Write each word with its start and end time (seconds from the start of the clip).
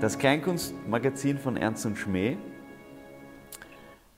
Das 0.00 0.18
Kleinkunstmagazin 0.18 1.38
von 1.38 1.56
Ernst 1.56 1.86
und 1.86 1.96
Schmäh 1.96 2.36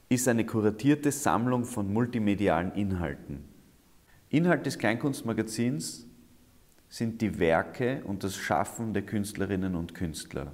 ist 0.08 0.26
eine 0.26 0.46
kuratierte 0.46 1.12
Sammlung 1.12 1.64
von 1.64 1.92
multimedialen 1.92 2.72
Inhalten. 2.72 3.44
Inhalt 4.30 4.66
des 4.66 4.78
Kleinkunstmagazins 4.78 6.06
sind 6.88 7.20
die 7.20 7.38
Werke 7.38 8.02
und 8.04 8.24
das 8.24 8.36
Schaffen 8.36 8.94
der 8.94 9.02
Künstlerinnen 9.02 9.74
und 9.74 9.94
Künstler. 9.94 10.52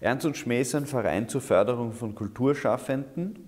Ernst 0.00 0.26
und 0.26 0.36
Schmäh 0.36 0.62
ist 0.62 0.74
ein 0.74 0.86
Verein 0.86 1.28
zur 1.28 1.40
Förderung 1.40 1.92
von 1.92 2.14
Kulturschaffenden 2.14 3.38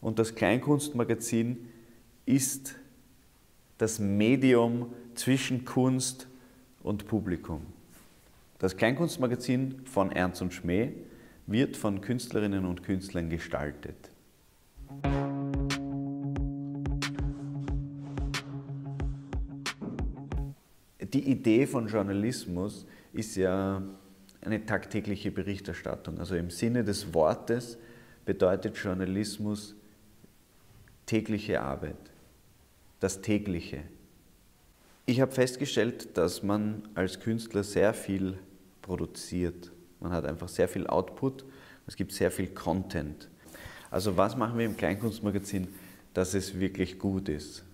und 0.00 0.18
das 0.18 0.34
Kleinkunstmagazin 0.34 1.68
ist 2.24 2.76
das 3.78 3.98
Medium 3.98 4.92
zwischen 5.14 5.64
Kunst 5.64 6.28
und 6.82 7.06
Publikum. 7.06 7.66
Das 8.62 8.76
Kleinkunstmagazin 8.76 9.84
von 9.86 10.12
Ernst 10.12 10.40
und 10.40 10.54
Schmäh 10.54 10.92
wird 11.48 11.76
von 11.76 12.00
Künstlerinnen 12.00 12.64
und 12.64 12.84
Künstlern 12.84 13.28
gestaltet. 13.28 14.12
Die 21.00 21.28
Idee 21.28 21.66
von 21.66 21.88
Journalismus 21.88 22.86
ist 23.12 23.34
ja 23.34 23.82
eine 24.42 24.64
tagtägliche 24.64 25.32
Berichterstattung. 25.32 26.20
Also 26.20 26.36
im 26.36 26.50
Sinne 26.50 26.84
des 26.84 27.12
Wortes 27.12 27.78
bedeutet 28.24 28.76
Journalismus 28.76 29.74
tägliche 31.06 31.62
Arbeit, 31.62 32.12
das 33.00 33.22
tägliche. 33.22 33.80
Ich 35.04 35.20
habe 35.20 35.32
festgestellt, 35.32 36.16
dass 36.16 36.44
man 36.44 36.88
als 36.94 37.18
Künstler 37.18 37.64
sehr 37.64 37.92
viel 37.92 38.38
produziert. 38.82 39.70
Man 40.00 40.12
hat 40.12 40.24
einfach 40.26 40.48
sehr 40.48 40.68
viel 40.68 40.86
Output, 40.86 41.44
es 41.86 41.96
gibt 41.96 42.12
sehr 42.12 42.30
viel 42.30 42.48
Content. 42.48 43.28
Also 43.90 44.16
was 44.16 44.36
machen 44.36 44.58
wir 44.58 44.66
im 44.66 44.76
Kleinkunstmagazin, 44.76 45.68
dass 46.12 46.34
es 46.34 46.58
wirklich 46.58 46.98
gut 46.98 47.28
ist? 47.28 47.64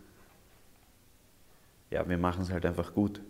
Ja, 1.91 2.09
wir 2.09 2.19
machen 2.19 2.43
es 2.43 2.51
halt 2.51 2.67
einfach 2.67 2.93
gut. 2.93 3.21